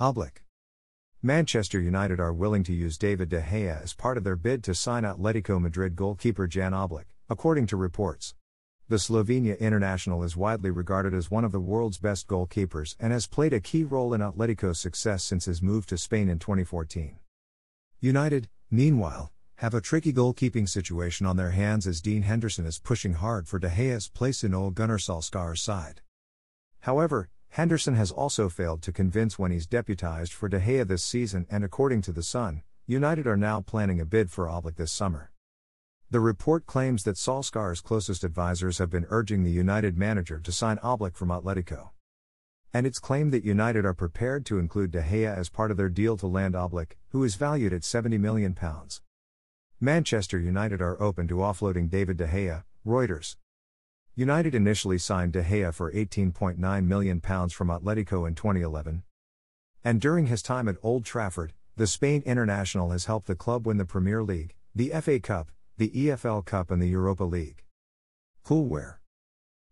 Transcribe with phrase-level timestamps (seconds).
[0.00, 0.44] Oblak.
[1.22, 4.74] Manchester United are willing to use David De Gea as part of their bid to
[4.74, 8.34] sign Atletico Madrid goalkeeper Jan Oblak, according to reports.
[8.88, 13.26] The Slovenia international is widely regarded as one of the world's best goalkeepers and has
[13.26, 17.18] played a key role in Atletico's success since his move to Spain in 2014.
[18.00, 23.12] United, meanwhile, have a tricky goalkeeping situation on their hands as Dean Henderson is pushing
[23.12, 26.00] hard for De Gea's place in Ole Gunnar Solskjaer's side.
[26.80, 31.46] However, Henderson has also failed to convince when he's deputized for De Gea this season,
[31.50, 35.32] and according to The Sun, United are now planning a bid for Oblak this summer.
[36.10, 40.78] The report claims that Solskjaer's closest advisors have been urging the United manager to sign
[40.78, 41.90] Oblak from Atletico.
[42.72, 45.88] And it's claimed that United are prepared to include De Gea as part of their
[45.88, 48.56] deal to land Oblak, who is valued at £70 million.
[49.80, 53.36] Manchester United are open to offloading David De Gea, Reuters.
[54.16, 59.02] United initially signed De Gea for £18.9 million from Atletico in 2011.
[59.84, 63.78] And during his time at Old Trafford, the Spain international has helped the club win
[63.78, 67.64] the Premier League, the FA Cup, the EFL Cup, and the Europa League.
[68.44, 68.96] Coolware